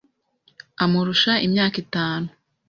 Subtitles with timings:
[0.83, 2.29] Amurusha imyaka itanu.